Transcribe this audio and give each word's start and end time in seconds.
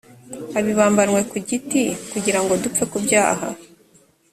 abibambanwa 0.57 1.19
ku 1.29 1.37
giti 1.47 1.83
kugira 2.11 2.39
ngo 2.43 2.53
dupfe 2.63 2.83
ku 2.91 2.97
byaha 3.05 3.47